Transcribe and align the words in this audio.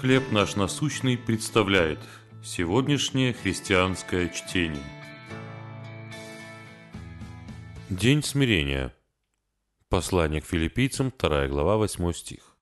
«Хлеб 0.00 0.32
наш 0.32 0.56
насущный» 0.56 1.16
представляет 1.16 2.00
сегодняшнее 2.42 3.32
христианское 3.32 4.28
чтение. 4.28 4.82
День 7.88 8.22
смирения. 8.22 8.92
Послание 9.88 10.40
к 10.40 10.46
филиппийцам, 10.46 11.12
2 11.16 11.46
глава, 11.46 11.76
8 11.76 12.12
стих. 12.12 12.56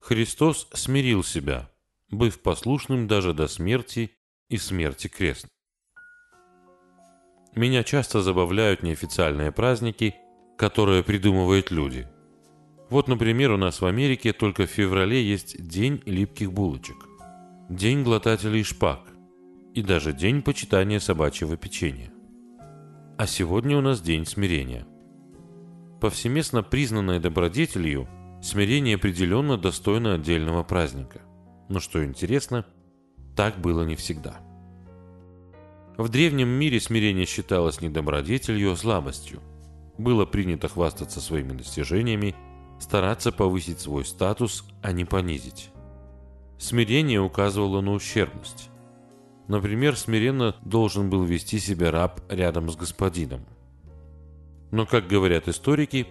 Христос 0.00 0.68
смирил 0.74 1.22
себя, 1.22 1.70
быв 2.10 2.42
послушным 2.42 3.06
даже 3.06 3.34
до 3.34 3.46
смерти 3.46 4.10
и 4.48 4.58
смерти 4.58 5.06
крест. 5.06 5.46
Меня 7.54 7.84
часто 7.84 8.20
забавляют 8.20 8.82
неофициальные 8.82 9.52
праздники, 9.52 10.16
которые 10.58 11.04
придумывают 11.04 11.70
люди– 11.70 12.08
вот, 12.90 13.06
например, 13.06 13.50
у 13.50 13.58
нас 13.58 13.80
в 13.80 13.86
Америке 13.86 14.32
только 14.32 14.66
в 14.66 14.70
феврале 14.70 15.22
есть 15.22 15.62
День 15.66 16.02
липких 16.06 16.52
булочек, 16.52 16.96
День 17.68 18.02
глотателей 18.02 18.62
шпаг 18.62 19.00
и 19.74 19.82
даже 19.82 20.14
День 20.14 20.40
почитания 20.40 20.98
собачьего 20.98 21.58
печенья. 21.58 22.10
А 23.18 23.26
сегодня 23.26 23.76
у 23.76 23.82
нас 23.82 24.00
День 24.00 24.24
смирения. 24.24 24.86
Повсеместно 26.00 26.62
признанной 26.62 27.20
добродетелью, 27.20 28.08
смирение 28.40 28.94
определенно 28.94 29.58
достойно 29.58 30.14
отдельного 30.14 30.62
праздника. 30.62 31.20
Но 31.68 31.80
что 31.80 32.02
интересно, 32.02 32.64
так 33.36 33.60
было 33.60 33.84
не 33.84 33.96
всегда. 33.96 34.38
В 35.98 36.08
древнем 36.08 36.48
мире 36.48 36.80
смирение 36.80 37.26
считалось 37.26 37.82
не 37.82 37.90
добродетелью, 37.90 38.72
а 38.72 38.76
слабостью. 38.76 39.42
Было 39.98 40.24
принято 40.24 40.68
хвастаться 40.68 41.20
своими 41.20 41.52
достижениями– 41.52 42.34
стараться 42.78 43.32
повысить 43.32 43.80
свой 43.80 44.04
статус, 44.04 44.64
а 44.82 44.92
не 44.92 45.04
понизить. 45.04 45.70
Смирение 46.58 47.20
указывало 47.20 47.80
на 47.80 47.92
ущербность. 47.92 48.70
Например, 49.46 49.96
смиренно 49.96 50.56
должен 50.64 51.08
был 51.08 51.24
вести 51.24 51.58
себя 51.58 51.90
раб 51.90 52.20
рядом 52.28 52.68
с 52.70 52.76
господином. 52.76 53.46
Но, 54.70 54.84
как 54.84 55.06
говорят 55.06 55.48
историки, 55.48 56.06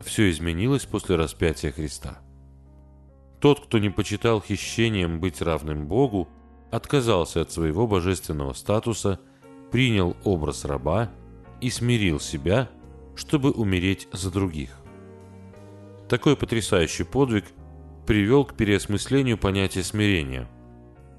все 0.00 0.30
изменилось 0.30 0.86
после 0.86 1.16
распятия 1.16 1.70
Христа. 1.70 2.18
Тот, 3.40 3.64
кто 3.64 3.78
не 3.78 3.90
почитал 3.90 4.40
хищением 4.40 5.20
быть 5.20 5.40
равным 5.40 5.86
Богу, 5.86 6.28
отказался 6.70 7.42
от 7.42 7.52
своего 7.52 7.86
божественного 7.86 8.52
статуса, 8.52 9.20
принял 9.70 10.16
образ 10.24 10.64
раба 10.64 11.10
и 11.60 11.70
смирил 11.70 12.18
себя, 12.20 12.68
чтобы 13.14 13.50
умереть 13.50 14.08
за 14.12 14.30
других. 14.30 14.79
Такой 16.10 16.36
потрясающий 16.36 17.04
подвиг 17.04 17.44
привел 18.04 18.44
к 18.44 18.56
переосмыслению 18.56 19.38
понятия 19.38 19.84
смирения. 19.84 20.50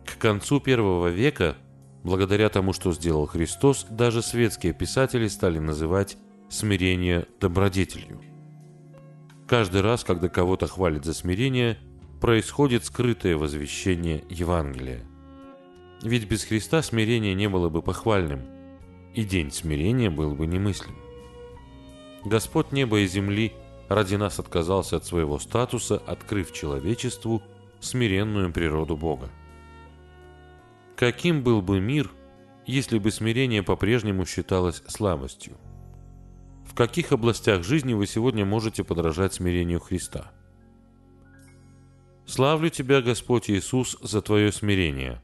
К 0.06 0.17
концу 0.17 0.59
первого 0.59 1.08
века, 1.08 1.56
благодаря 2.03 2.50
тому, 2.50 2.73
что 2.73 2.92
сделал 2.92 3.25
Христос, 3.25 3.88
даже 3.89 4.22
светские 4.22 4.73
писатели 4.73 5.30
стали 5.30 5.59
называть 5.59 6.17
смирение 6.50 7.25
добродетелью. 7.39 8.20
Каждый 9.48 9.80
раз, 9.80 10.03
когда 10.03 10.28
кого-то 10.28 10.67
хвалят 10.67 11.05
за 11.05 11.14
смирение, 11.14 11.78
происходит 12.20 12.83
скрытое 12.83 13.38
возвещение 13.38 14.26
Евангелия. 14.30 15.05
Ведь 16.03 16.28
без 16.28 16.44
Христа 16.44 16.81
смирение 16.81 17.33
не 17.33 17.48
было 17.48 17.70
бы 17.70 17.81
похвальным, 17.81 18.42
и 19.16 19.23
день 19.23 19.52
смирения 19.52 20.09
был 20.09 20.36
бы 20.36 20.48
немыслим. 20.48 20.98
Господь 22.26 22.73
неба 22.73 23.00
и 23.00 23.08
земли 23.08 23.53
ради 23.95 24.16
нас 24.16 24.39
отказался 24.39 24.97
от 24.97 25.06
своего 25.06 25.39
статуса, 25.39 25.97
открыв 25.97 26.53
человечеству 26.53 27.44
смиренную 27.80 28.52
природу 28.53 28.95
Бога. 28.95 29.30
Каким 30.95 31.44
был 31.44 31.61
бы 31.61 31.80
мир, 31.80 32.09
если 32.66 33.00
бы 33.00 33.11
смирение 33.11 33.64
по-прежнему 33.64 34.25
считалось 34.25 34.83
слабостью? 34.88 35.58
В 36.66 36.76
каких 36.76 37.11
областях 37.11 37.64
жизни 37.64 37.93
вы 37.93 38.08
сегодня 38.08 38.45
можете 38.45 38.83
подражать 38.83 39.33
смирению 39.33 39.80
Христа? 39.80 40.32
Славлю 42.26 42.70
Тебя, 42.70 43.02
Господь 43.02 43.49
Иисус, 43.49 43.98
за 44.02 44.21
Твое 44.21 44.52
смирение. 44.52 45.21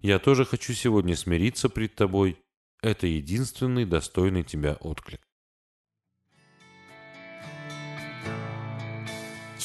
Я 0.00 0.18
тоже 0.18 0.44
хочу 0.44 0.72
сегодня 0.72 1.14
смириться 1.14 1.68
пред 1.68 1.94
Тобой. 1.94 2.38
Это 2.82 3.06
единственный 3.06 3.84
достойный 3.84 4.42
Тебя 4.42 4.74
отклик. 4.80 5.20